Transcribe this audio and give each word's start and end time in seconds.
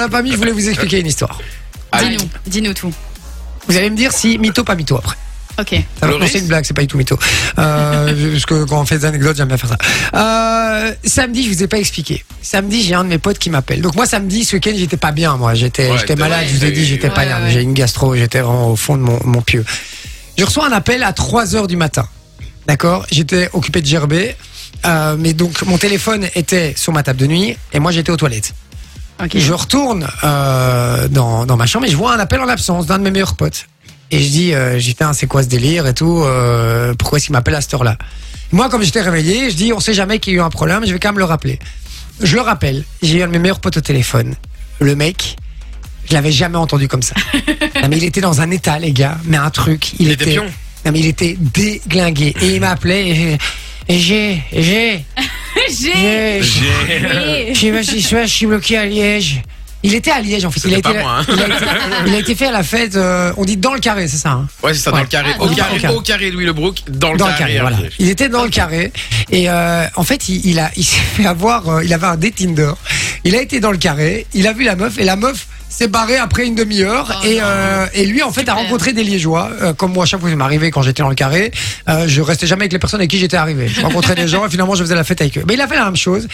La 0.00 0.08
famille, 0.08 0.30
je 0.30 0.36
voulais 0.36 0.52
vous 0.52 0.68
expliquer 0.68 1.00
une 1.00 1.08
histoire. 1.08 1.40
Dis-nous, 1.98 2.28
dis-nous 2.46 2.72
tout. 2.72 2.92
Vous 3.66 3.76
allez 3.76 3.90
me 3.90 3.96
dire 3.96 4.12
si 4.12 4.38
mytho, 4.38 4.62
pas 4.62 4.76
mytho 4.76 4.96
après. 4.96 5.16
Ok. 5.58 5.74
Ça 6.00 6.06
va, 6.06 6.28
c'est 6.28 6.38
une 6.38 6.46
blague, 6.46 6.64
c'est 6.64 6.72
pas 6.72 6.82
du 6.82 6.86
tout 6.86 6.96
mytho. 6.96 7.18
Euh, 7.58 8.30
parce 8.32 8.46
que 8.46 8.62
quand 8.62 8.80
on 8.80 8.86
fait 8.86 8.98
des 8.98 9.04
anecdotes, 9.06 9.36
j'aime 9.36 9.48
bien 9.48 9.56
faire 9.56 9.70
ça. 9.70 9.78
Euh, 10.14 10.92
samedi, 11.02 11.42
je 11.42 11.48
vous 11.48 11.64
ai 11.64 11.66
pas 11.66 11.78
expliqué. 11.78 12.24
Samedi, 12.42 12.84
j'ai 12.84 12.94
un 12.94 13.02
de 13.02 13.08
mes 13.08 13.18
potes 13.18 13.40
qui 13.40 13.50
m'appelle. 13.50 13.80
Donc 13.80 13.96
moi, 13.96 14.06
samedi, 14.06 14.44
ce 14.44 14.54
week-end, 14.54 14.70
j'étais 14.76 14.96
pas 14.96 15.10
bien. 15.10 15.36
Moi, 15.36 15.54
j'étais, 15.54 15.90
Ouais, 15.90 15.98
j'étais 15.98 16.14
t'as- 16.14 16.20
malade. 16.28 16.46
je 16.48 16.56
vous 16.56 16.64
ai 16.64 16.70
dit, 16.70 16.78
ouais, 16.82 16.86
j'étais 16.86 17.10
pas 17.10 17.22
ouais, 17.22 17.26
bien. 17.26 17.42
ouais. 17.42 17.50
J'ai 17.50 17.62
une 17.62 17.74
gastro. 17.74 18.14
J'étais 18.14 18.38
vraiment 18.40 18.70
au 18.70 18.76
fond 18.76 18.96
de 18.96 19.02
mon, 19.02 19.18
mon 19.24 19.42
pieu. 19.42 19.64
Je 20.38 20.44
reçois 20.44 20.68
un 20.68 20.72
appel 20.72 21.02
à 21.02 21.12
3 21.12 21.56
heures 21.56 21.66
du 21.66 21.74
matin. 21.76 22.06
D'accord? 22.68 23.04
J'étais 23.10 23.50
occupé 23.52 23.82
de 23.82 23.86
gerber. 23.86 24.36
Euh, 24.86 25.16
mais 25.18 25.32
donc 25.32 25.60
mon 25.62 25.76
téléphone 25.76 26.28
était 26.36 26.72
sur 26.76 26.92
ma 26.92 27.02
table 27.02 27.18
de 27.18 27.26
nuit 27.26 27.56
et 27.72 27.80
moi 27.80 27.90
j'étais 27.90 28.12
aux 28.12 28.16
toilettes. 28.16 28.54
Je 29.34 29.52
retourne 29.52 30.06
euh, 30.24 31.08
dans, 31.08 31.46
dans 31.46 31.56
ma 31.56 31.66
chambre 31.66 31.86
et 31.86 31.90
je 31.90 31.96
vois 31.96 32.14
un 32.14 32.18
appel 32.18 32.40
en 32.40 32.48
absence 32.48 32.86
d'un 32.86 32.98
de 32.98 33.04
mes 33.04 33.10
meilleurs 33.10 33.34
potes. 33.34 33.66
Et 34.10 34.22
je 34.22 34.28
dis, 34.28 34.54
euh, 34.54 34.78
j'ai 34.78 34.94
c'est 35.12 35.26
quoi 35.26 35.42
ce 35.42 35.48
délire 35.48 35.86
et 35.86 35.94
tout 35.94 36.22
euh, 36.24 36.94
Pourquoi 36.98 37.18
est-ce 37.18 37.26
qu'il 37.26 37.32
m'appelle 37.34 37.56
à 37.56 37.60
cette 37.60 37.74
heure-là? 37.74 37.96
Moi, 38.52 38.70
comme 38.70 38.82
j'étais 38.82 39.02
réveillé, 39.02 39.50
je 39.50 39.56
dis, 39.56 39.72
on 39.72 39.80
sait 39.80 39.92
jamais 39.92 40.18
qu'il 40.18 40.32
y 40.32 40.36
a 40.36 40.38
eu 40.38 40.42
un 40.42 40.48
problème, 40.48 40.86
je 40.86 40.92
vais 40.92 40.98
quand 40.98 41.10
même 41.10 41.18
le 41.18 41.24
rappeler. 41.24 41.58
Je 42.22 42.34
le 42.34 42.40
rappelle, 42.40 42.84
j'ai 43.02 43.18
eu 43.18 43.22
un 43.22 43.26
de 43.26 43.32
mes 43.32 43.38
meilleurs 43.38 43.60
potes 43.60 43.76
au 43.76 43.80
téléphone. 43.82 44.34
Le 44.80 44.96
mec, 44.96 45.36
je 46.08 46.14
l'avais 46.14 46.32
jamais 46.32 46.56
entendu 46.56 46.88
comme 46.88 47.02
ça. 47.02 47.14
non, 47.82 47.88
mais 47.88 47.98
il 47.98 48.04
était 48.04 48.22
dans 48.22 48.40
un 48.40 48.50
état, 48.50 48.78
les 48.78 48.92
gars, 48.92 49.18
mais 49.24 49.36
un 49.36 49.50
truc. 49.50 49.92
Il, 49.98 50.06
Il 50.06 50.12
était 50.12 50.32
pion. 50.32 50.46
Non, 50.86 50.92
mais 50.92 51.00
il 51.00 51.06
était 51.06 51.36
déglingué. 51.38 52.34
Et 52.40 52.54
il 52.54 52.60
m'appelait 52.60 53.36
j'ai, 53.88 54.42
j'ai, 54.52 55.04
J'ai. 55.70 56.42
j'ai, 56.42 57.54
J'ai. 57.54 57.54
je 57.54 58.26
suis 58.26 58.46
bloqué 58.46 58.76
à 58.76 58.84
Liège. 58.86 59.40
Il 59.84 59.94
était 59.94 60.10
à 60.10 60.20
Liège 60.20 60.44
en 60.44 60.50
fait. 60.50 60.60
Il 60.66 60.74
a, 60.74 60.78
été, 60.78 60.92
moi, 60.98 61.20
hein. 61.20 61.26
il, 61.32 61.40
a 61.40 61.46
été, 61.46 61.64
il 62.08 62.14
a 62.14 62.18
été 62.18 62.34
fait 62.34 62.46
à 62.46 62.50
la 62.52 62.62
fête. 62.64 62.96
euh, 62.96 63.32
on 63.36 63.44
dit 63.44 63.56
dans 63.56 63.74
le 63.74 63.78
carré, 63.80 64.08
c'est 64.08 64.16
ça. 64.16 64.30
hein 64.32 64.48
Ouais, 64.62 64.74
c'est 64.74 64.80
ça, 64.80 64.90
dans 64.90 64.96
Ouais. 64.96 65.04
le 65.04 65.08
carré. 65.08 65.30
Ah, 65.38 65.40
au, 65.42 65.46
dans 65.46 65.54
carré 65.54 65.74
le 65.76 65.80
carré. 65.80 65.94
au 65.94 66.00
carré 66.00 66.30
Louis 66.32 66.44
Lebrook, 66.46 66.78
dans 66.88 67.12
le 67.12 67.18
dans 67.18 67.28
le 67.28 67.32
carré. 67.34 67.54
carré, 67.54 67.60
voilà. 67.60 67.76
Il 68.00 68.08
était 68.08 68.28
dans 68.28 68.42
le 68.42 68.50
carré 68.50 68.92
et 69.30 69.48
euh, 69.48 69.86
en 69.94 70.02
fait 70.02 70.28
il, 70.28 70.44
il 70.46 70.58
a 70.58 70.70
il 70.76 70.84
s'est 70.84 70.98
fait 71.16 71.26
avoir. 71.26 71.68
euh, 71.68 71.84
il 71.84 71.94
avait 71.94 72.08
un 72.08 72.16
date 72.16 72.34
Tinder. 72.34 72.72
Il 73.24 73.36
a 73.36 73.40
été 73.40 73.60
dans 73.60 73.70
le 73.70 73.78
carré. 73.78 74.26
Il 74.34 74.48
a 74.48 74.52
vu 74.52 74.64
la 74.64 74.74
meuf 74.74 74.98
et 74.98 75.04
la 75.04 75.14
meuf 75.14 75.46
s'est 75.68 75.88
barrée 75.88 76.16
après 76.16 76.46
une 76.46 76.54
demi-heure 76.54 77.20
Oh 77.22 77.26
et, 77.26 77.38
euh, 77.40 77.86
et 77.94 78.04
lui 78.06 78.22
en 78.22 78.30
fait 78.32 78.40
Super. 78.40 78.54
a 78.54 78.58
rencontré 78.58 78.92
des 78.92 79.04
Liégeois. 79.04 79.50
Euh, 79.60 79.72
comme 79.72 79.92
moi 79.92 80.04
à 80.04 80.06
chaque 80.06 80.20
fois 80.20 80.28
que 80.28 80.32
ça 80.32 80.36
m'arrivait 80.36 80.70
quand 80.70 80.82
j'étais 80.82 81.02
dans 81.02 81.08
le 81.08 81.14
carré 81.14 81.50
euh, 81.88 82.06
je 82.06 82.20
restais 82.20 82.46
jamais 82.46 82.62
avec 82.62 82.72
les 82.72 82.78
personnes 82.78 83.00
avec 83.00 83.10
qui 83.10 83.18
j'étais 83.18 83.36
arrivé. 83.36 83.68
Je 83.68 83.80
rencontrais 83.80 84.14
des 84.14 84.28
gens 84.28 84.46
et 84.46 84.50
finalement 84.50 84.74
je 84.74 84.82
faisais 84.82 84.94
la 84.94 85.04
fête 85.04 85.20
avec 85.20 85.38
eux. 85.38 85.44
Mais 85.46 85.54
il 85.54 85.60
a 85.60 85.68
fait 85.68 85.76
la 85.76 85.84
même 85.84 85.96
chose 85.96 86.26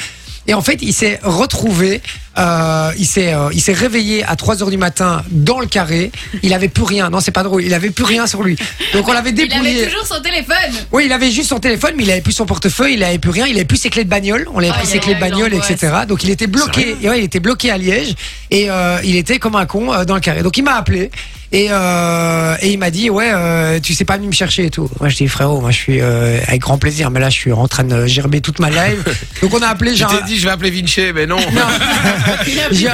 et 0.46 0.54
en 0.54 0.60
fait, 0.62 0.78
il 0.82 0.92
s'est 0.92 1.18
retrouvé, 1.22 2.02
euh, 2.38 2.90
il 2.98 3.06
s'est, 3.06 3.32
euh, 3.32 3.48
il 3.52 3.60
s'est 3.60 3.72
réveillé 3.72 4.24
à 4.24 4.36
3 4.36 4.62
heures 4.62 4.70
du 4.70 4.76
matin 4.76 5.22
dans 5.30 5.60
le 5.60 5.66
carré. 5.66 6.10
Il 6.42 6.52
avait 6.52 6.68
plus 6.68 6.82
rien. 6.84 7.08
Non, 7.10 7.20
c'est 7.20 7.30
pas 7.30 7.42
drôle. 7.42 7.64
Il 7.64 7.72
avait 7.72 7.90
plus 7.90 8.04
rien 8.04 8.26
sur 8.26 8.42
lui. 8.42 8.56
Donc 8.92 9.08
on 9.08 9.12
l'avait 9.12 9.30
Il 9.30 9.34
dépouillé. 9.36 9.80
avait 9.82 9.90
toujours 9.90 10.06
son 10.06 10.20
téléphone. 10.20 10.54
Oui, 10.92 11.04
il 11.06 11.12
avait 11.12 11.30
juste 11.30 11.48
son 11.48 11.60
téléphone, 11.60 11.94
mais 11.96 12.02
il 12.04 12.10
avait 12.10 12.20
plus 12.20 12.32
son 12.32 12.46
portefeuille, 12.46 12.94
il 12.94 13.02
avait 13.04 13.18
plus 13.18 13.30
rien, 13.30 13.46
il 13.46 13.56
avait 13.56 13.64
plus 13.64 13.78
ses 13.78 13.90
clés 13.90 14.04
de 14.04 14.10
bagnole, 14.10 14.46
on 14.52 14.58
lui 14.60 14.66
avait 14.66 14.74
Aïe, 14.76 14.82
pris 14.82 14.92
ses 14.92 14.98
clés 14.98 15.14
de 15.14 15.20
bagnole, 15.20 15.54
etc. 15.54 15.92
Donc 16.08 16.24
il 16.24 16.30
était 16.30 16.46
bloqué, 16.46 16.96
et 17.02 17.08
ouais, 17.08 17.18
il 17.20 17.24
était 17.24 17.40
bloqué 17.40 17.70
à 17.70 17.78
Liège 17.78 18.14
et 18.50 18.70
euh, 18.70 18.98
il 19.04 19.16
était 19.16 19.38
comme 19.38 19.56
un 19.56 19.66
con 19.66 19.92
euh, 19.92 20.04
dans 20.04 20.14
le 20.14 20.20
carré. 20.20 20.42
Donc 20.42 20.56
il 20.58 20.62
m'a 20.62 20.74
appelé 20.74 21.10
et, 21.54 21.68
euh, 21.70 22.56
et 22.62 22.72
il 22.72 22.78
m'a 22.80 22.90
dit 22.90 23.10
ouais, 23.10 23.30
euh, 23.32 23.78
tu 23.78 23.94
sais 23.94 24.04
pas 24.04 24.16
venir 24.16 24.28
me 24.28 24.34
chercher 24.34 24.64
et 24.64 24.70
tout. 24.70 24.90
Moi 24.98 25.08
je 25.08 25.16
dis 25.16 25.28
frérot, 25.28 25.60
moi 25.60 25.70
je 25.70 25.76
suis 25.78 26.00
euh, 26.00 26.40
avec 26.48 26.60
grand 26.62 26.78
plaisir, 26.78 27.12
mais 27.12 27.20
là 27.20 27.30
je 27.30 27.36
suis 27.36 27.52
en 27.52 27.68
train 27.68 27.84
de 27.84 28.06
gerber 28.06 28.40
toute 28.40 28.58
ma 28.58 28.70
live. 28.70 29.04
Donc 29.40 29.54
on 29.54 29.62
a 29.62 29.68
appelé 29.68 29.92
Je 29.92 29.98
genre. 29.98 30.10
t'ai 30.18 30.24
dit, 30.24 30.36
je 30.36 30.46
vais 30.46 30.50
appeler 30.50 30.70
Vinci, 30.70 31.12
mais 31.14 31.26
non. 31.26 31.36
Il 32.72 32.88
a 32.88 32.92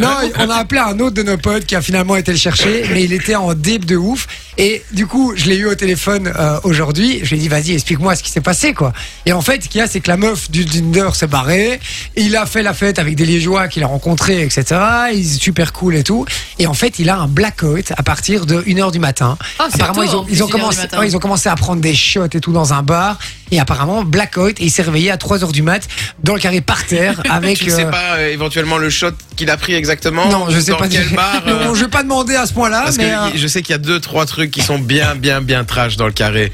non, 0.00 0.08
bon. 0.22 0.32
on 0.40 0.50
a 0.50 0.56
appelé 0.56 0.80
un 0.80 0.98
autre 0.98 1.14
de 1.14 1.22
nos 1.22 1.36
potes 1.36 1.66
qui 1.66 1.76
a 1.76 1.82
finalement 1.82 2.16
été 2.16 2.32
le 2.32 2.38
chercher, 2.38 2.84
mais 2.90 3.04
il 3.04 3.12
était 3.12 3.36
en 3.36 3.54
dip 3.54 3.84
de 3.84 3.96
ouf. 3.96 4.26
Et 4.62 4.82
du 4.92 5.06
coup, 5.06 5.32
je 5.36 5.48
l'ai 5.48 5.56
eu 5.56 5.64
au 5.64 5.74
téléphone 5.74 6.30
euh, 6.38 6.60
aujourd'hui. 6.64 7.20
Je 7.22 7.30
lui 7.30 7.36
ai 7.36 7.40
dit, 7.40 7.48
vas-y, 7.48 7.72
explique-moi 7.72 8.14
ce 8.14 8.22
qui 8.22 8.30
s'est 8.30 8.42
passé, 8.42 8.74
quoi. 8.74 8.92
Et 9.24 9.32
en 9.32 9.40
fait, 9.40 9.64
ce 9.64 9.70
qu'il 9.70 9.78
y 9.78 9.82
a, 9.82 9.86
c'est 9.86 10.00
que 10.00 10.08
la 10.10 10.18
meuf 10.18 10.50
du 10.50 10.66
Tinder 10.66 11.08
s'est 11.14 11.26
barrée. 11.26 11.80
Il 12.14 12.36
a 12.36 12.44
fait 12.44 12.62
la 12.62 12.74
fête 12.74 12.98
avec 12.98 13.16
des 13.16 13.24
Liégeois 13.24 13.68
qu'il 13.68 13.82
a 13.84 13.86
rencontrés, 13.86 14.42
etc. 14.42 14.78
Il 15.14 15.20
est 15.20 15.40
super 15.40 15.72
cool 15.72 15.96
et 15.96 16.04
tout. 16.04 16.26
Et 16.58 16.66
en 16.66 16.74
fait, 16.74 16.98
il 16.98 17.08
a 17.08 17.16
un 17.16 17.26
blackout 17.26 17.94
à 17.96 18.02
partir 18.02 18.44
de 18.44 18.60
1h 18.60 18.92
du 18.92 18.98
matin. 18.98 19.38
C'est 19.56 19.76
apparemment, 19.76 19.94
tôt, 19.94 20.02
ils 20.02 20.14
ont, 20.14 20.24
plus, 20.24 20.34
ils, 20.34 20.42
ont 20.42 20.46
1h 20.46 20.48
du 20.48 20.52
commencé, 20.52 20.80
ouais, 20.98 21.08
ils 21.08 21.16
ont 21.16 21.20
commencé 21.20 21.48
à 21.48 21.54
prendre 21.54 21.80
des 21.80 21.94
shots 21.94 22.26
et 22.26 22.40
tout 22.40 22.52
dans 22.52 22.74
un 22.74 22.82
bar. 22.82 23.18
Et 23.50 23.60
apparemment, 23.60 24.04
blackout. 24.04 24.60
Et 24.60 24.64
il 24.64 24.70
s'est 24.70 24.82
réveillé 24.82 25.10
à 25.10 25.16
3h 25.16 25.52
du 25.52 25.62
mat 25.62 25.86
dans 26.22 26.34
le 26.34 26.40
carré 26.40 26.60
par 26.60 26.84
terre 26.86 27.20
avec. 27.30 27.58
Tu 27.58 27.66
ne 27.66 27.70
sais 27.70 27.84
euh, 27.84 27.90
pas 27.90 28.16
euh, 28.16 28.32
éventuellement 28.32 28.78
le 28.78 28.90
shot 28.90 29.10
qu'il 29.36 29.50
a 29.50 29.56
pris 29.56 29.74
exactement 29.74 30.28
non, 30.30 30.50
je 30.50 30.60
sais 30.60 30.70
dans 30.72 30.76
pas. 30.78 30.88
quel 30.88 31.08
bar 31.10 31.42
euh, 31.46 31.64
Non, 31.64 31.74
je 31.74 31.84
vais 31.84 31.90
pas 31.90 32.02
demander 32.02 32.34
à 32.36 32.46
ce 32.46 32.52
point-là, 32.52 32.82
Parce 32.84 32.96
mais. 32.98 33.04
que 33.04 33.08
euh, 33.10 33.28
je 33.34 33.46
sais 33.46 33.62
qu'il 33.62 33.72
y 33.72 33.74
a 33.74 33.78
deux, 33.78 33.98
trois 34.00 34.26
trucs 34.26 34.50
qui 34.50 34.60
sont 34.60 34.78
bien, 34.78 35.14
bien, 35.14 35.40
bien 35.40 35.64
trash 35.64 35.96
dans 35.96 36.06
le 36.06 36.12
carré. 36.12 36.52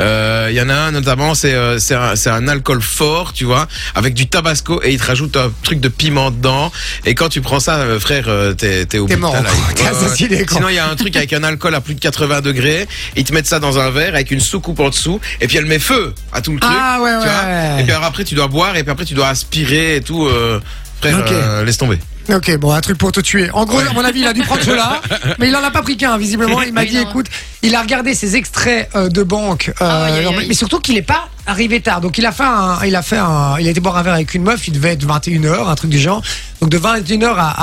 Euh, 0.00 0.48
Il 0.50 0.56
y 0.56 0.60
en 0.60 0.68
a 0.68 0.74
un 0.74 0.90
notamment, 0.92 1.34
c'est 1.34 1.54
euh, 1.54 1.78
c'est 1.78 1.94
un, 1.94 2.14
un 2.26 2.48
alcool 2.48 2.80
fort, 2.80 3.32
tu 3.32 3.44
vois, 3.44 3.66
avec 3.94 4.14
du 4.14 4.28
tabasco 4.28 4.80
et 4.84 4.92
il 4.92 5.00
te 5.00 5.06
rajoute 5.06 5.36
un 5.36 5.50
truc 5.62 5.80
de 5.80 5.88
piment 5.88 6.30
dedans. 6.30 6.70
Et 7.04 7.14
quand 7.14 7.28
tu 7.28 7.40
prends 7.40 7.60
ça, 7.60 7.84
frère, 8.00 8.24
euh, 8.28 8.52
t'es 8.54 8.86
t'es 8.86 8.98
au 8.98 9.06
T'es 9.06 9.16
bout 9.16 9.26
de 9.26 9.32
mort, 9.32 9.36
ta 9.74 9.88
assassiné, 9.90 10.44
quoi. 10.44 10.56
Sinon, 10.58 10.68
il 10.68 10.76
y 10.76 10.78
a 10.78 10.88
un 10.88 10.96
truc 10.96 11.16
avec 11.16 11.32
un 11.32 11.42
alcool 11.44 11.74
à 11.74 11.80
plus 11.80 11.94
de 11.94 12.00
80 12.00 12.40
degrés. 12.40 12.86
Ils 13.16 13.24
te 13.24 13.32
mettent 13.32 13.46
ça 13.46 13.58
dans 13.60 13.78
un 13.78 13.90
verre 13.90 14.14
avec 14.14 14.30
une 14.30 14.40
soucoupe 14.40 14.80
en 14.80 14.90
dessous 14.90 15.20
et 15.40 15.46
puis 15.48 15.56
elle 15.56 15.66
met 15.66 15.78
feu 15.78 16.14
à 16.32 16.37
tout 16.42 16.52
le 16.52 16.60
truc. 16.60 16.72
Ah, 16.74 17.00
ouais, 17.00 17.10
tu 17.10 17.16
ouais, 17.18 17.24
vois. 17.24 17.44
ouais. 17.44 17.80
Et 17.80 17.82
puis 17.84 17.92
alors 17.92 18.04
après, 18.04 18.24
tu 18.24 18.34
dois 18.34 18.48
boire 18.48 18.76
et 18.76 18.82
puis 18.82 18.90
après, 18.92 19.04
tu 19.04 19.14
dois 19.14 19.28
aspirer 19.28 19.96
et 19.96 20.00
tout. 20.00 20.26
euh, 20.26 20.60
frère, 21.00 21.18
Ok. 21.20 21.30
euh, 21.32 21.64
laisse 21.64 21.78
tomber. 21.78 21.98
Ok, 22.30 22.54
bon, 22.58 22.72
un 22.72 22.80
truc 22.82 22.98
pour 22.98 23.10
te 23.10 23.20
tuer. 23.20 23.48
En 23.54 23.64
gros, 23.64 23.78
à 23.78 23.92
mon 23.94 24.04
avis, 24.04 24.20
il 24.20 24.26
a 24.26 24.34
dû 24.34 24.42
prendre 24.42 24.62
cela, 24.62 25.00
mais 25.38 25.48
il 25.48 25.56
en 25.56 25.62
a 25.64 25.70
pas 25.70 25.80
pris 25.80 25.96
qu'un, 25.96 26.18
visiblement. 26.18 26.60
Il 26.60 26.74
m'a 26.74 26.82
Oui, 26.82 26.88
dit, 26.88 26.96
non. 26.96 27.08
écoute, 27.08 27.26
il 27.62 27.74
a 27.74 27.80
regardé 27.80 28.14
ses 28.14 28.36
extraits 28.36 28.90
euh, 28.94 29.08
de 29.08 29.22
banque, 29.22 29.68
euh, 29.70 29.72
Ah, 29.80 30.04
aïe, 30.04 30.12
aïe, 30.18 30.26
aïe. 30.26 30.46
mais 30.46 30.52
surtout 30.54 30.78
qu'il 30.80 30.98
est 30.98 31.02
pas 31.02 31.28
arrivé 31.48 31.80
tard. 31.80 32.00
Donc 32.00 32.18
il 32.18 32.26
a 32.26 32.32
fait 32.32 32.44
un, 32.44 32.78
il 32.86 32.94
a 32.94 33.02
fait 33.02 33.16
un, 33.16 33.56
il 33.58 33.66
a 33.66 33.70
été 33.70 33.80
boire 33.80 33.96
un 33.96 34.02
verre 34.02 34.14
avec 34.14 34.34
une 34.34 34.42
meuf, 34.42 34.68
il 34.68 34.72
devait 34.72 34.90
être 34.92 35.04
21h, 35.06 35.66
un 35.68 35.74
truc 35.74 35.90
du 35.90 35.98
genre. 35.98 36.22
Donc 36.60 36.70
de 36.70 36.78
21h 36.78 37.24
à, 37.36 37.54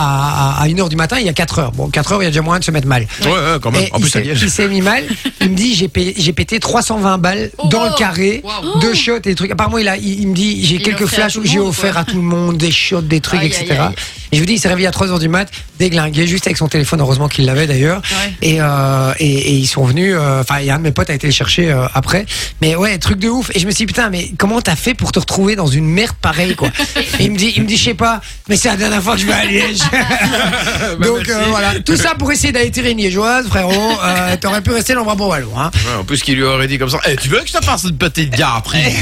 à, 0.58 0.62
à 0.64 0.68
1h 0.68 0.90
du 0.90 0.96
matin, 0.96 1.18
il 1.20 1.26
y 1.26 1.30
a 1.30 1.34
4 1.34 1.60
heures. 1.60 1.72
Bon, 1.74 1.90
4 1.90 2.14
heures, 2.14 2.22
il 2.22 2.26
y 2.26 2.28
a 2.28 2.32
déjà 2.32 2.42
moyen 2.42 2.60
de 2.60 2.64
se 2.64 2.72
mettre 2.72 2.88
mal. 2.88 3.06
Ouais, 3.24 3.30
ouais, 3.30 3.58
quand 3.62 3.72
même. 3.72 3.84
Et 3.84 3.90
En 3.94 3.98
il 4.00 4.10
plus, 4.10 4.22
il 4.42 4.50
s'est 4.50 4.68
mis 4.68 4.82
mal. 4.82 5.04
Il 5.42 5.52
me 5.52 5.56
dit 5.56 5.76
j'ai 5.76 6.34
pété 6.34 6.60
320 6.60 7.18
balles 7.18 7.52
Oh, 7.58 7.68
dans 7.68 7.84
wow. 7.84 7.90
le 7.90 7.98
carré, 7.98 8.42
Wow. 8.44 8.80
deux 8.80 8.94
shots 8.94 9.18
et 9.18 9.20
des 9.22 9.36
trucs. 9.36 9.52
Apparemment 9.52 9.78
il 9.78 9.88
a, 9.88 9.98
il, 9.98 10.22
il 10.22 10.28
me 10.30 10.34
dit 10.36 10.66
j'ai 10.66 10.78
quelques 10.80 11.06
flashs 11.06 11.36
où 11.36 11.46
j'ai 11.46 11.60
offert 11.60 11.98
à 11.98 12.04
tout 12.06 12.16
le 12.16 12.22
monde 12.22 12.58
des 12.58 12.72
shots, 12.72 13.02
des 13.02 13.20
trucs, 13.22 13.42
Aïe, 13.42 13.48
etc. 13.48 13.66
aïe, 13.72 13.78
aïe. 13.80 13.96
Et 14.32 14.38
je 14.38 14.42
vous 14.42 14.46
dis 14.48 14.54
il 14.54 14.60
s'est 14.60 14.68
réveillé 14.70 14.88
à 14.88 14.92
3 14.92 15.12
heures 15.12 15.20
du 15.20 15.30
mat, 15.30 15.50
déglingué, 15.78 16.26
juste 16.28 16.48
avec 16.48 16.58
son 16.58 16.68
téléphone. 16.68 17.00
Heureusement 17.02 17.28
qu'il 17.28 17.46
l'avait 17.46 17.68
d'ailleurs. 17.68 18.02
Ouais. 18.12 18.34
Et, 18.42 18.58
euh, 18.62 19.14
et, 19.20 19.26
et 19.34 19.52
ils 19.54 19.68
sont 19.68 19.84
venus. 19.86 20.16
euh, 20.18 20.42
Enfin, 20.42 20.60
il 20.62 20.66
y 20.66 20.70
a 20.70 20.76
un 20.76 20.78
de 20.80 20.84
mes 20.84 20.92
potes 20.92 21.10
a 21.10 21.14
été 21.14 21.28
le 21.28 21.34
chercher 21.34 21.72
euh, 21.72 21.86
après. 21.94 22.26
Mais 22.62 22.76
ouais, 22.76 22.98
truc 22.98 23.20
de 23.20 23.30
ouf. 23.30 23.52
Et 23.56 23.60
je 23.60 23.66
me 23.68 23.72
suis 23.76 23.86
dit 23.86 23.94
putain, 23.94 24.10
mais 24.10 24.32
comment 24.38 24.62
t'as 24.62 24.76
fait 24.76 24.94
pour 24.94 25.12
te 25.12 25.20
retrouver 25.20 25.56
dans 25.56 25.68
une 25.68 25.86
merde 25.86 26.16
pareille 26.22 26.56
quoi 26.56 26.70
Et 27.20 27.24
il 27.26 27.32
me 27.32 27.38
dit, 27.38 27.54
il 27.56 27.64
me 27.64 27.68
dit, 27.68 27.78
je 27.78 27.84
sais 27.84 27.94
pas. 27.94 28.22
Mais 28.50 28.58
c'est 28.58 28.70
la 28.70 28.76
dernière 28.78 29.02
fois 29.02 29.16
que 29.16 29.22
je 29.22 29.26
vais 29.28 29.34
à 29.34 29.46
Liège. 29.46 29.80
Bah, 31.00 31.08
Donc 31.08 31.28
euh, 31.30 31.44
voilà, 31.50 31.80
tout 31.80 31.96
ça 31.96 32.16
pour 32.16 32.32
essayer 32.32 32.52
d'altérer 32.54 32.92
une 32.92 32.98
liégeoise, 33.00 33.48
frérot. 33.48 33.72
Euh, 34.04 34.36
T'aurais 34.40 34.62
pu 34.62 34.72
rester 34.72 34.94
dans 34.94 35.02
le 35.02 35.06
bras 35.16 35.28
wallon. 35.28 35.50
Hein. 35.60 35.72
Ouais, 35.74 36.00
en 36.00 36.04
plus, 36.04 36.22
qu'il 36.22 36.36
lui 36.36 36.44
aurait 36.44 36.68
dit 36.68 36.78
comme 36.78 36.90
ça. 36.90 37.00
Eh, 37.08 37.16
tu 37.16 37.28
veux 37.30 37.40
que 37.40 37.48
je 37.48 37.54
te 37.54 37.64
fasse 37.64 37.84
une 37.84 37.98
petite 37.98 38.34
après? 38.42 38.94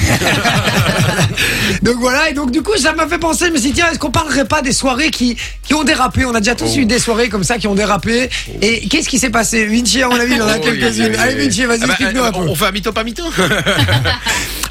Donc 1.82 1.98
voilà, 2.00 2.30
et 2.30 2.34
donc 2.34 2.52
du 2.52 2.62
coup 2.62 2.76
ça 2.78 2.94
m'a 2.94 3.08
fait 3.08 3.18
penser, 3.18 3.46
je 3.48 3.52
me 3.52 3.58
suis 3.58 3.70
dit 3.70 3.74
tiens, 3.76 3.88
est-ce 3.92 4.00
qu'on 4.00 4.12
parlerait 4.12 4.46
pas 4.46 4.62
des 4.62 4.72
soirées 4.74 5.12
qui, 5.12 5.36
qui 5.64 5.74
ont 5.74 5.84
dérapé? 5.84 6.26
On 6.26 6.34
a 6.36 6.40
déjà 6.40 6.56
tous 6.56 6.72
Oh. 6.76 6.80
eu 6.80 6.86
des 6.86 7.00
soirées 7.00 7.30
comme 7.30 7.44
ça 7.44 7.58
qui 7.58 7.68
ont 7.68 7.76
dérapé. 7.76 8.30
Et 8.62 8.88
qu'est-ce 8.88 9.10
qui 9.10 9.20
s'est 9.20 9.30
passé? 9.30 9.66
Vinci, 9.66 10.02
à 10.02 10.08
mon 10.08 10.16
avis, 10.20 10.36
il 10.36 10.42
en 10.42 10.48
a 10.48 10.58
Oh, 10.58 10.62
quelques-unes. 10.62 11.16
Allez. 11.20 11.36
Vinci, 11.46 11.66
vas-y, 11.66 11.80
Ah 11.84 11.88
bah, 11.88 11.94
explique-nous 11.94 12.22
euh, 12.22 12.28
un 12.28 12.32
peu. 12.32 12.40
on, 12.40 12.50
on 12.52 12.56
fait 12.56 12.66
un 12.68 12.72
mytho 12.72 12.92
pas 12.92 13.04
mytho? 13.04 13.24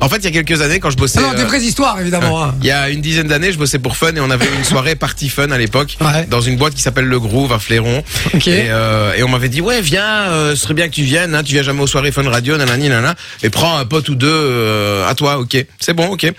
En 0.02 0.08
fait, 0.08 0.16
il 0.18 0.24
y 0.24 0.26
a 0.26 0.30
quelques 0.42 0.60
années, 0.60 0.78
quand 0.80 0.90
je 0.90 0.96
bossais. 0.96 1.18
Alors 1.20 1.34
des 1.34 1.42
euh, 1.42 1.46
vraies 1.46 1.60
histoires 1.62 1.98
évidemment. 2.00 2.42
hein. 2.44 2.54
il 2.60 2.66
y 2.66 2.70
a 2.70 2.90
une 2.90 3.00
dizaine 3.00 3.28
d'années, 3.28 3.52
je 3.52 3.58
bossais 3.58 3.78
pour 3.78 3.96
Fun 3.96 4.14
et 4.14 4.20
on 4.20 4.30
avait 4.30 4.46
une 4.58 4.64
soirée 4.64 4.96
party 4.96 5.28
fun 5.28 5.50
à 5.50 5.58
l'époque 5.58 5.96
Ouais. 6.00 6.26
dans 6.28 6.40
une 6.40 6.56
boîte 6.56 6.74
qui 6.74 6.82
s'appelle 6.82 7.04
Le 7.06 7.18
Groove 7.20 7.52
à 7.52 7.58
Fléron. 7.58 8.02
Ok. 8.34 8.46
Et, 8.48 8.66
euh, 8.68 9.14
et 9.14 9.22
on 9.22 9.28
m'avait 9.28 9.48
dit 9.48 9.60
ouais 9.60 9.80
viens, 9.80 10.04
euh, 10.30 10.54
ce 10.56 10.62
serait 10.62 10.74
bien 10.74 10.88
que 10.88 10.94
tu 10.94 11.02
viennes, 11.02 11.34
hein, 11.34 11.42
tu 11.42 11.52
viens 11.54 11.62
jamais 11.62 11.80
aux 11.82 11.86
soirées 11.86 12.12
Fun 12.12 12.28
Radio, 12.28 12.56
nanani 12.56 12.88
nanana, 12.88 13.14
et 13.42 13.48
prends 13.50 13.76
un 13.78 13.84
pote 13.84 14.08
ou 14.08 14.14
deux 14.14 14.28
euh, 14.28 15.08
à 15.08 15.14
toi, 15.14 15.38
ok, 15.38 15.56
c'est 15.80 15.94
bon, 15.94 16.06
ok. 16.08 16.24
Et 16.24 16.34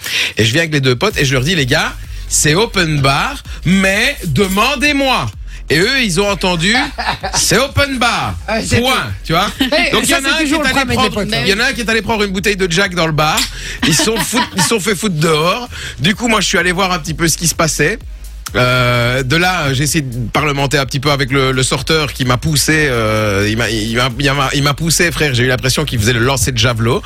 je 0.45 0.51
viens 0.51 0.61
avec 0.61 0.73
les 0.73 0.81
deux 0.81 0.95
potes 0.95 1.17
et 1.17 1.25
je 1.25 1.33
leur 1.33 1.43
dis 1.43 1.55
les 1.55 1.65
gars, 1.65 1.93
c'est 2.27 2.55
open 2.55 2.99
bar, 3.01 3.41
mais 3.65 4.15
demandez-moi. 4.25 5.27
Et 5.69 5.79
eux, 5.79 6.01
ils 6.01 6.19
ont 6.19 6.29
entendu, 6.29 6.75
c'est 7.35 7.57
open 7.57 7.97
bar. 7.97 8.35
Ah, 8.47 8.59
Point, 8.59 8.93
tout. 8.93 8.99
tu 9.25 9.33
vois. 9.33 9.47
Donc 9.91 10.03
il 10.03 10.09
y 10.09 10.15
en 10.15 10.25
a 10.25 10.29
un 10.39 10.43
qui 10.43 10.53
est 10.53 10.59
allé 10.59 10.95
prendre, 10.95 11.09
potes, 11.09 11.27
il 11.31 11.47
y 11.47 11.53
en 11.53 11.59
a 11.59 11.65
un 11.65 11.73
qui 11.73 11.81
est 11.81 11.89
allé 11.89 12.01
prendre 12.01 12.23
une 12.23 12.31
bouteille 12.31 12.57
de 12.57 12.69
Jack 12.69 12.93
dans 12.95 13.05
le 13.05 13.13
bar. 13.13 13.39
Ils 13.87 13.95
sont 13.95 14.17
fout, 14.19 14.41
ils 14.55 14.61
sont 14.61 14.79
fait 14.79 14.95
foutre 14.95 15.15
dehors. 15.15 15.69
Du 15.99 16.15
coup, 16.15 16.27
moi, 16.27 16.41
je 16.41 16.47
suis 16.47 16.57
allé 16.57 16.71
voir 16.71 16.91
un 16.91 16.99
petit 16.99 17.13
peu 17.13 17.27
ce 17.27 17.37
qui 17.37 17.47
se 17.47 17.55
passait. 17.55 17.97
Euh, 18.55 19.23
de 19.23 19.35
là, 19.35 19.73
j'ai 19.73 19.83
essayé 19.83 20.03
de 20.03 20.29
parlementer 20.29 20.77
un 20.77 20.85
petit 20.85 20.99
peu 20.99 21.11
avec 21.11 21.31
le, 21.31 21.51
le 21.51 21.63
sorteur 21.63 22.13
qui 22.13 22.23
m'a 22.23 22.37
poussé. 22.37 22.85
euh, 22.87 23.47
il 23.49 23.57
m'a, 23.57 23.69
il 23.69 23.95
m'a, 23.95 24.09
il 24.19 24.31
m'a, 24.31 24.49
il 24.53 24.61
m'a 24.63 24.73
poussé, 24.75 25.11
frère. 25.11 25.33
J'ai 25.33 25.43
eu 25.43 25.47
l'impression 25.47 25.85
qu'il 25.85 25.99
faisait 25.99 26.13
le 26.13 26.19
lancer 26.19 26.51
de 26.51 26.57
javelot. 26.59 27.01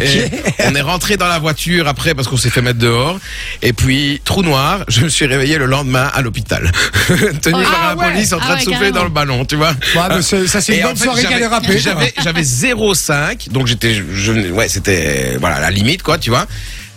Et 0.00 0.24
on 0.66 0.74
est 0.76 0.80
rentré 0.80 1.16
dans 1.16 1.26
la 1.26 1.40
voiture 1.40 1.88
après 1.88 2.14
parce 2.14 2.28
qu'on 2.28 2.36
s'est 2.36 2.50
fait 2.50 2.62
mettre 2.62 2.78
dehors. 2.78 3.18
Et 3.62 3.72
puis 3.72 4.20
trou 4.24 4.42
noir. 4.42 4.84
Je 4.88 5.00
me 5.00 5.08
suis 5.08 5.26
réveillé 5.26 5.58
le 5.58 5.66
lendemain 5.66 6.08
à 6.14 6.22
l'hôpital, 6.22 6.70
tenu 7.42 7.56
Oh, 7.56 7.62
par 7.62 7.80
ah 7.82 7.94
la 7.94 7.96
ouais. 7.96 8.12
police 8.12 8.32
en 8.32 8.38
train 8.38 8.50
Ah 8.52 8.56
de 8.56 8.60
souffler 8.60 8.72
carrément. 8.78 8.98
dans 8.98 9.04
le 9.04 9.10
ballon, 9.10 9.44
tu 9.44 9.56
vois. 9.56 9.70
Ouais, 9.96 10.02
mais 10.10 10.22
ça, 10.22 10.60
c'est 10.60 10.76
une 10.78 10.84
en 10.84 10.88
bonne 10.88 10.96
fait, 10.96 11.04
soirée 11.04 11.20
qui 11.22 11.26
a 11.26 11.30
j'avais- 11.30 11.40
dérapé. 11.40 11.78
J'avais, 11.78 12.14
j'avais 12.22 12.42
0,5, 12.42 13.50
donc 13.50 13.66
j'étais, 13.66 14.00
ouais, 14.52 14.68
c'était, 14.68 15.36
voilà, 15.40 15.58
la 15.60 15.70
limite, 15.70 16.02
quoi, 16.02 16.18
tu 16.18 16.30
vois. 16.30 16.46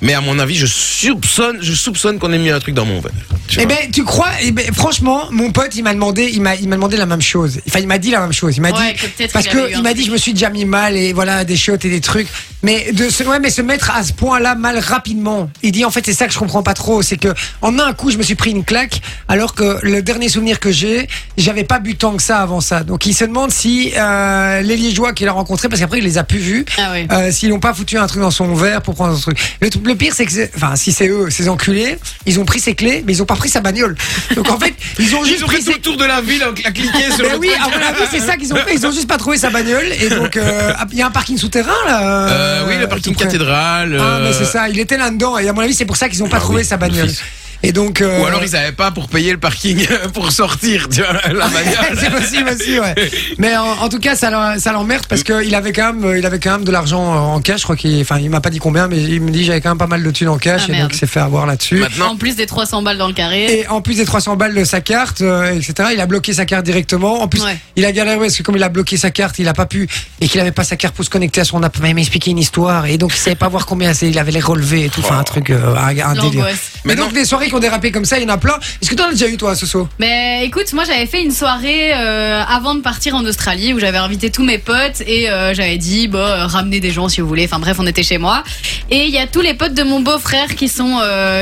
Mais 0.06 0.13
à 0.13 0.22
mon 0.22 0.38
avis, 0.38 0.56
je 0.56 0.68
soupçonne, 0.68 1.57
je 1.62 1.74
soupçonne 1.74 2.19
qu'on 2.19 2.31
ait 2.31 2.38
mis 2.38 2.52
un 2.52 2.60
truc 2.60 2.75
dans 2.75 2.86
mon 2.86 3.00
verre. 3.00 3.12
Eh 3.57 3.66
ben, 3.66 3.90
tu 3.92 4.04
crois 4.04 4.30
eh 4.40 4.52
ben, 4.52 4.72
Franchement, 4.72 5.31
mon 5.31 5.52
pote, 5.52 5.75
il 5.75 5.81
m'a 5.84 5.96
demandé, 5.96 6.30
il 6.31 6.42
m'a, 6.42 6.56
il 6.56 6.69
m'a 6.69 6.75
demandé 6.75 6.96
la 6.96 7.07
même 7.07 7.24
chose. 7.24 7.60
Enfin, 7.68 7.80
il 7.80 7.88
m'a 7.88 7.98
dit 7.98 8.12
la 8.12 8.19
même 8.19 8.31
chose. 8.31 8.56
Il 8.56 8.62
m'a 8.62 8.69
Ouais, 8.69 8.94
dit 8.94 9.00
que 9.00 9.31
parce 9.34 9.46
il 9.48 9.52
que 9.52 9.72
il 9.72 9.81
m'a 9.81 9.96
dit, 9.96 10.06
je 10.06 10.12
me 10.12 10.18
suis 10.18 10.34
déjà 10.34 10.52
mis 10.52 10.66
mal 10.66 10.96
et 10.96 11.12
voilà 11.12 11.44
des 11.44 11.57
shots 11.57 11.74
et 11.74 11.90
des 11.90 12.02
trucs. 12.02 12.28
Mais 12.65 12.91
de 12.94 13.09
se, 13.12 13.23
ouais, 13.23 13.39
mais 13.39 13.51
se 13.51 13.62
mettre 13.62 13.91
à 13.95 14.03
ce 14.03 14.12
point-là 14.12 14.56
mal 14.56 14.79
rapidement. 14.79 15.51
Il 15.62 15.71
dit 15.71 15.85
en 15.85 15.91
fait, 15.91 16.03
c'est 16.03 16.13
ça 16.13 16.25
que 16.25 16.33
je 16.33 16.39
comprends 16.39 16.63
pas 16.63 16.73
trop, 16.73 17.03
c'est 17.03 17.17
que 17.17 17.27
en 17.62 17.77
un 17.77 17.94
coup, 17.94 18.09
je 18.09 18.17
me 18.17 18.23
suis 18.23 18.33
pris 18.33 18.50
une 18.50 18.63
claque, 18.65 19.01
alors 19.27 19.53
que 19.53 19.77
le 19.83 20.01
dernier 20.01 20.29
souvenir 20.29 20.59
que 20.59 20.71
j'ai, 20.71 21.07
j'avais 21.38 21.63
pas 21.63 21.77
bu 21.77 21.95
tant 21.95 22.17
que 22.17 22.23
ça 22.23 22.39
avant 22.39 22.62
ça. 22.62 22.81
Donc, 22.83 23.06
il 23.06 23.13
se 23.13 23.23
demande 23.23 23.51
si 23.51 23.91
euh, 23.95 24.62
les 24.62 24.77
Liégeois 24.77 25.13
qu'il 25.13 25.27
a 25.27 25.31
rencontrés, 25.31 25.69
parce 25.69 25.79
qu'après 25.79 26.00
il 26.00 26.03
les 26.03 26.17
a 26.17 26.23
plus 26.23 26.39
vus, 26.39 26.65
Ah 26.79 26.94
euh, 27.12 27.31
s'ils 27.31 27.50
n'ont 27.50 27.59
pas 27.59 27.73
foutu 27.75 28.00
un 28.00 28.07
truc 28.07 28.21
dans 28.23 28.31
son 28.31 28.51
verre 28.56 28.81
pour 28.81 28.95
prendre 28.95 29.15
un 29.15 29.19
truc. 29.19 29.38
Le, 29.61 29.94
pire, 29.94 30.13
c'est 30.15 30.25
que, 30.25 30.31
c'est- 30.31 30.51
enfin, 30.56 30.75
si 30.75 30.91
c'est 30.91 31.07
eux, 31.07 31.29
ces 31.29 31.47
enculés, 31.50 32.00
ils 32.25 32.39
ont 32.39 32.45
pris 32.45 32.59
ses 32.59 32.73
clés, 32.73 33.03
mais 33.06 33.13
ils 33.13 33.21
ont 33.21 33.25
pas 33.27 33.35
pris 33.35 33.50
sa 33.50 33.61
bagnole. 33.61 33.95
Donc 34.35 34.50
en 34.50 34.57
fait, 34.57 34.73
ils 34.97 35.15
ont 35.15 35.23
juste 35.23 35.38
Ils 35.39 35.44
ont 35.44 35.47
pris 35.47 35.57
fait 35.61 35.73
tout 35.73 35.77
le 35.77 35.81
tour 35.81 35.97
de 35.97 36.06
la 36.06 36.19
ville 36.21 36.44
à 36.65 36.71
cliquer 36.71 37.11
sur 37.11 37.25
ben 37.25 37.33
le 37.33 37.38
oui, 37.38 37.50
truc. 37.50 37.61
à 37.61 37.77
mon 37.77 37.85
avis, 37.85 38.01
c'est 38.09 38.19
ça 38.21 38.38
qu'ils 38.38 38.51
ont 38.53 38.57
fait. 38.57 38.73
Ils 38.73 38.88
ont 38.88 38.91
juste 38.91 39.07
pas 39.07 39.18
trouvé 39.18 39.38
sa 39.38 39.51
bagnole. 39.51 39.85
Et 40.01 40.09
donc, 40.09 40.35
euh, 40.35 40.73
il 40.91 40.97
y 40.97 41.01
a 41.03 41.06
un 41.07 41.11
parking 41.11 41.38
souterrain, 41.38 41.71
là. 41.85 42.55
Euh, 42.56 42.66
oui, 42.68 42.78
le 42.78 42.88
parking 42.88 43.16
cathédrale. 43.16 43.98
Ah, 44.00 44.19
mais 44.22 44.30
euh, 44.30 44.34
c'est 44.34 44.46
ça. 44.46 44.69
Il 44.69 44.80
était 44.80 44.98
là-dedans. 44.98 45.38
Et 45.38 45.48
à 45.48 45.54
mon 45.54 45.62
avis, 45.62 45.74
c'est 45.74 45.86
pour 45.86 45.98
ça 45.98 46.10
qu'ils 46.10 46.24
ont 46.24 46.30
pas 46.30 46.38
Ah 46.38 46.42
trouvé 46.42 46.63
sa 46.63 46.78
bagnole. 46.78 47.10
Et 47.67 47.71
donc. 47.71 48.01
euh, 48.01 48.21
Ou 48.21 48.25
alors 48.25 48.44
ils 48.44 48.56
avaient 48.56 48.71
pas 48.71 48.91
pour 48.91 49.07
payer 49.07 49.31
le 49.31 49.38
parking 49.39 49.85
pour 50.13 50.31
sortir, 50.31 50.88
tu 50.89 51.01
vois, 51.01 51.13
la 51.33 51.47
c'est 52.00 52.12
possible 52.12 52.50
aussi, 52.53 52.79
ouais. 52.79 52.94
Mais 53.38 53.57
en, 53.57 53.63
en 53.65 53.89
tout 53.89 54.00
cas, 54.00 54.15
ça, 54.15 54.56
ça 54.59 54.71
l'emmerde 54.71 55.06
parce 55.07 55.23
qu'il 55.23 55.53
avait 55.56 55.73
quand 55.73 55.94
même, 55.94 56.03
euh, 56.06 56.17
il 56.19 56.25
avait 56.25 56.39
quand 56.39 56.51
même 56.51 56.63
de 56.63 56.71
l'argent 56.71 57.13
euh, 57.15 57.17
en 57.35 57.41
cash. 57.41 57.59
Je 57.59 57.63
crois 57.63 57.75
qu'il, 57.75 58.00
enfin, 58.01 58.19
il 58.19 58.29
m'a 58.29 58.41
pas 58.41 58.50
dit 58.51 58.59
combien, 58.59 58.88
mais 58.88 59.01
il 59.01 59.21
me 59.21 59.31
dit 59.31 59.44
j'avais 59.45 59.62
quand 59.62 59.69
même 59.69 59.77
pas 59.77 59.88
mal 59.88 60.03
de 60.03 60.12
thunes 60.12 60.29
en 60.29 60.38
cash 60.38 60.63
Ah, 60.69 60.73
et 60.73 60.81
donc 60.81 60.94
il 60.94 60.97
s'est 60.97 61.07
fait 61.07 61.19
avoir 61.19 61.45
là-dessus. 61.45 61.75
Maintenant, 61.77 62.12
En 62.12 62.17
plus 62.17 62.35
des 62.35 62.45
300 62.45 62.83
balles 62.83 62.97
dans 62.97 63.07
le 63.07 63.13
carré. 63.13 63.45
Et 63.62 63.68
en 63.68 63.81
plus 63.81 63.95
des 63.97 64.06
300 64.06 64.35
balles 64.35 64.53
de 64.53 64.63
sa 64.63 64.81
carte, 64.81 65.21
euh, 65.21 65.53
etc., 65.56 65.89
il 65.94 66.00
a 66.00 66.06
bloqué 66.06 66.33
sa 66.33 66.45
carte 66.45 66.65
directement. 66.65 67.21
En 67.21 67.27
plus, 67.27 67.41
Ouais. 67.44 67.57
il 67.75 67.85
a 67.85 67.91
galéré 67.91 68.18
parce 68.19 68.38
que 68.38 68.44
comme 68.44 68.56
il 68.56 68.63
a 68.63 68.69
bloqué 68.69 68.97
sa 68.97 69.09
carte, 69.11 69.39
il 69.39 69.47
a 69.47 69.53
pas 69.53 69.65
pu 69.65 69.88
et 70.21 70.27
qu'il 70.27 70.39
avait 70.39 70.51
pas 70.51 70.63
sa 70.63 70.75
carte 70.75 70.95
pour 70.95 71.03
se 71.06 71.09
connecter 71.09 71.41
à 71.41 71.45
son 71.45 71.61
app. 71.63 71.77
Mais 71.81 71.89
il 71.89 71.95
m'a 71.95 72.01
expliqué 72.01 72.31
une 72.31 72.38
histoire 72.39 72.85
et 72.85 72.97
donc 72.97 73.11
il 73.13 73.18
savait 73.19 73.35
pas 73.35 73.47
voir 73.50 73.65
combien 73.65 73.94
c'est. 73.94 74.07
Il 74.09 74.19
avait 74.19 74.31
les 74.31 74.39
relevés 74.39 74.85
et 74.85 74.89
tout. 74.89 75.01
Enfin, 75.01 75.18
un 75.19 75.23
truc, 75.23 75.50
euh, 75.50 75.75
un, 75.75 75.97
un 75.97 76.13
délire. 76.13 76.47
Mais 76.83 76.95
donc 76.95 77.13
des 77.13 77.25
soirées 77.25 77.50
dérapé 77.60 77.92
comme 77.92 78.06
ça, 78.06 78.18
il 78.18 78.24
y 78.24 78.25
en 78.25 78.34
a 78.34 78.38
plein. 78.38 78.57
Est-ce 78.81 78.90
que 78.90 78.96
t'en 78.96 79.07
as 79.07 79.12
déjà 79.12 79.28
eu 79.28 79.38
toi, 79.38 79.56
Soso 79.56 79.88
Mais 80.00 80.46
écoute, 80.46 80.72
moi 80.74 80.84
j'avais 80.84 81.06
fait 81.06 81.22
une 81.22 81.31
soirée 81.31 81.92
euh, 81.94 82.44
avant 82.48 82.75
de 82.75 82.81
partir 82.81 83.16
en 83.16 83.25
Australie 83.25 83.74
où 83.74 83.80
j'avais 83.80 83.98
invité 83.98 84.30
tous 84.30 84.44
mes 84.44 84.57
potes 84.57 85.02
et 85.06 85.30
euh, 85.30 85.54
j'avais 85.54 85.78
dit 85.78 86.07
bah 86.07 86.19
euh, 86.19 86.46
ramenez 86.46 86.80
des 86.80 86.92
gens 86.92 87.10
si 87.10 87.22
vous 87.22 87.28
voulez. 87.28 87.46
Enfin 87.46 87.60
bref, 87.60 87.78
on 87.80 87.88
était 87.88 88.04
chez 88.04 88.18
moi 88.18 88.44
et 88.90 89.06
il 89.06 89.12
y 89.12 89.18
a 89.18 89.28
tous 89.28 89.42
les 89.42 89.54
potes 89.54 89.74
de 89.74 89.84
mon 89.84 90.00
beau-frère 90.00 90.56
qui 90.56 90.68
sont 90.68 91.00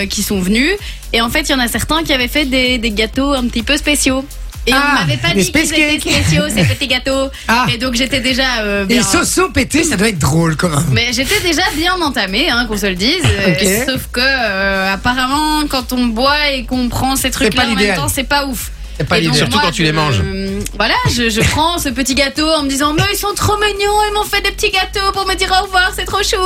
qui 0.10 0.24
sont 0.24 0.40
venus 0.40 0.72
et 1.14 1.22
en 1.22 1.30
fait 1.30 1.42
il 1.42 1.52
y 1.52 1.56
en 1.56 1.60
a 1.60 1.68
certains 1.68 2.04
qui 2.04 2.14
avaient 2.14 2.28
fait 2.28 2.46
des, 2.46 2.78
des 2.78 2.92
gâteaux 2.92 3.34
un 3.34 3.48
petit 3.48 3.64
peu 3.64 3.78
spéciaux. 3.78 4.26
Et 4.66 4.72
Ah, 4.74 4.92
on 4.96 5.00
m'avait 5.02 5.18
pas 5.18 5.34
dit 5.34 5.52
qu'ils 5.52 5.74
étaient 5.74 6.00
spéciaux 6.00 6.44
ces 6.54 6.64
petits 6.64 6.88
gâteaux. 6.88 7.30
Ah. 7.48 7.66
Et 7.74 7.78
donc 7.78 7.96
j'étais 7.96 8.22
déjà 8.22 8.60
euh, 8.62 8.84
Et 8.84 8.88
bien. 8.88 9.04
Soso 9.04 9.50
pété, 9.50 9.84
ça 9.84 9.98
doit 9.98 10.08
être 10.08 10.20
drôle 10.20 10.56
quand 10.56 10.70
même. 10.70 10.86
Mais 10.92 11.12
j'étais 11.12 11.40
déjà 11.42 11.64
bien 11.76 11.96
entamée, 12.02 12.50
hein, 12.50 12.66
qu'on 12.68 12.78
se 12.78 12.86
le 12.86 12.96
dise. 12.96 13.24
Sauf 13.88 14.08
que 14.12 14.22
euh, 14.22 14.94
apparemment, 14.94 15.68
quand 15.68 15.92
on 15.92 16.06
boit 16.06 16.50
et 16.52 16.64
qu'on 16.66 16.88
prend 16.90 17.16
ces 17.18 17.30
trucs-là 17.32 17.62
pas 17.64 17.68
en 17.68 17.70
même 17.72 17.78
l'idéal. 17.78 17.98
temps, 17.98 18.08
c'est 18.08 18.24
pas 18.24 18.46
ouf. 18.46 18.72
C'est 18.98 19.08
pas 19.08 19.18
Et 19.18 19.22
donc, 19.24 19.34
l'idée. 19.34 19.38
Surtout 19.40 19.54
moi, 19.58 19.64
quand 19.66 19.72
tu 19.72 19.82
je- 19.82 19.88
les 19.88 19.92
manges. 19.92 20.22
euh, 20.24 20.62
Voilà, 20.78 20.94
je, 21.14 21.30
je 21.30 21.42
prends 21.42 21.78
ce 21.78 21.90
petit 21.90 22.16
gâteau 22.16 22.48
en 22.48 22.64
me 22.64 22.70
disant 22.70 22.94
mais 22.94 23.04
ils 23.12 23.18
sont 23.18 23.34
trop 23.36 23.58
mignons, 23.58 23.92
ils 24.10 24.14
m'ont 24.14 24.24
fait 24.24 24.42
des 24.42 24.52
petits 24.52 24.72
gâteaux 24.72 25.12
pour 25.14 25.26
me 25.28 25.34
dire 25.36 25.50
au 25.60 25.66
revoir, 25.66 25.92
c'est 25.96 26.06
trop 26.06 26.24
chou. 26.24 26.38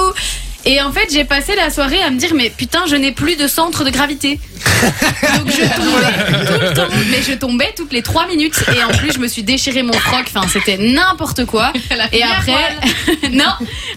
Et 0.66 0.82
en 0.82 0.92
fait, 0.92 1.08
j'ai 1.14 1.24
passé 1.24 1.56
la 1.56 1.70
soirée 1.70 2.02
à 2.02 2.10
me 2.10 2.18
dire 2.18 2.32
mais 2.36 2.50
putain, 2.50 2.86
je 2.90 2.96
n'ai 2.96 3.12
plus 3.14 3.36
de 3.38 3.48
centre 3.48 3.84
de 3.86 3.90
gravité. 3.90 4.40
Donc 5.38 5.50
je 5.52 5.62
tombais 5.76 6.47
mais 7.12 7.22
je 7.22 7.34
tombais 7.34 7.74
toutes 7.76 7.94
les 7.94 8.02
trois 8.02 8.28
minutes. 8.28 8.56
Et 8.78 8.84
en 8.84 8.90
plus, 8.90 9.14
je 9.14 9.20
me 9.20 9.28
suis 9.28 9.44
déchiré 9.44 9.84
mon 9.84 9.94
froc. 9.94 10.26
Enfin, 10.34 10.48
c'était 10.52 10.78
n'importe 10.78 11.46
quoi. 11.46 11.72
Et 12.12 12.24
après, 12.24 12.76
non. 13.32 13.46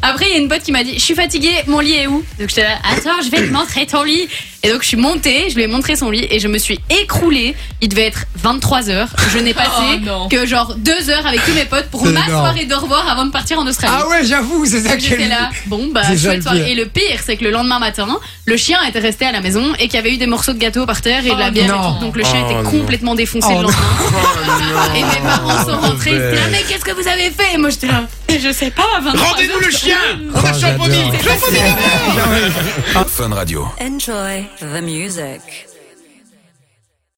Après, 0.02 0.26
il 0.28 0.32
y 0.32 0.34
a 0.36 0.38
une 0.38 0.48
pote 0.48 0.62
qui 0.62 0.72
m'a 0.72 0.84
dit, 0.84 0.94
je 0.94 1.00
suis 1.00 1.14
fatiguée, 1.14 1.54
mon 1.66 1.80
lit 1.80 1.94
est 1.94 2.06
où? 2.06 2.24
Donc 2.38 2.48
j'étais 2.48 2.62
là, 2.62 2.78
attends, 2.84 3.22
je 3.24 3.30
vais 3.30 3.46
te 3.48 3.52
montrer 3.52 3.86
ton 3.86 4.02
lit. 4.02 4.28
Et 4.62 4.68
donc 4.70 4.82
je 4.82 4.88
suis 4.88 4.96
montée, 4.98 5.46
je 5.48 5.54
lui 5.54 5.62
ai 5.62 5.66
montré 5.66 5.96
son 5.96 6.10
lit 6.10 6.26
et 6.30 6.38
je 6.38 6.46
me 6.46 6.58
suis 6.58 6.78
écroulée. 6.90 7.56
Il 7.80 7.88
devait 7.88 8.06
être 8.06 8.24
23 8.36 8.90
heures. 8.90 9.08
Je 9.32 9.38
n'ai 9.38 9.54
passé 9.54 9.70
Oh, 9.70 9.96
non. 10.04 10.28
que 10.28 10.44
genre 10.44 10.74
deux 10.76 11.08
heures 11.08 11.26
avec 11.26 11.42
tous 11.46 11.54
mes 11.54 11.64
potes 11.64 11.86
pour 11.90 12.04
ma 12.04 12.10
énorme. 12.10 12.28
soirée 12.28 12.64
de 12.66 12.74
revoir 12.74 13.08
avant 13.08 13.24
de 13.24 13.30
partir 13.30 13.58
en 13.58 13.66
Australie. 13.66 13.94
Ah 13.98 14.06
ouais, 14.08 14.22
j'avoue, 14.24 14.66
c'est 14.66 14.82
ça 14.82 14.90
Donc 14.90 14.98
que 14.98 15.02
J'étais 15.04 15.28
là, 15.28 15.48
bon 15.66 15.88
bah 15.92 16.02
chouette 16.14 16.42
soirée. 16.42 16.72
Et 16.72 16.74
le 16.74 16.84
pire, 16.84 17.20
c'est 17.24 17.38
que 17.38 17.44
le 17.44 17.50
lendemain 17.50 17.78
matin, 17.78 18.06
le 18.44 18.56
chien 18.58 18.78
était 18.86 18.98
resté 18.98 19.24
à 19.24 19.32
la 19.32 19.40
maison 19.40 19.72
et 19.78 19.84
qu'il 19.88 19.94
y 19.94 19.98
avait 19.98 20.12
eu 20.12 20.18
des 20.18 20.26
morceaux 20.26 20.52
de 20.52 20.58
gâteau 20.58 20.84
par 20.84 21.00
terre 21.00 21.24
et 21.24 21.30
de 21.30 21.38
la 21.38 21.48
Oh 21.48 21.52
bière 21.52 21.68
non. 21.68 21.80
et 21.80 21.94
tout. 21.98 22.04
Donc 22.04 22.16
le 22.16 22.24
chien 22.24 22.42
Oh 22.42 22.50
était 22.50 22.62
non. 22.62 22.69
Complètement 22.70 23.14
défoncé 23.14 23.48
Oh 23.50 23.62
le 23.62 23.62
non. 23.62 23.68
lendemain. 23.68 24.94
Et 24.94 25.02
mes 25.02 25.20
parents 25.28 25.64
sont 25.64 25.78
rentrés, 25.78 26.12
ils 26.12 26.18
là, 26.18 26.42
mais 26.50 26.62
qu'est-ce 26.68 26.84
que 26.84 26.92
vous 26.92 27.08
avez 27.08 27.30
fait? 27.30 27.54
Et 27.54 27.58
moi 27.58 27.70
j'étais 27.70 27.86
là, 27.88 28.04
je 28.28 28.52
sais 28.52 28.70
pas, 28.70 29.00
23 29.02 29.26
rendez-nous 29.28 29.58
le 29.60 29.70
chien 29.70 29.96
Oh, 30.34 30.38
On 32.94 33.00
a 33.00 33.04
Fun 33.04 33.28
Radio. 33.34 33.66
Enjoy 33.80 34.46
the 34.60 34.82
music. 34.82 35.69